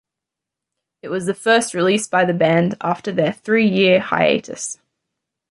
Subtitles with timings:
[1.03, 4.79] It was the first release by the band after their three-year hiatus.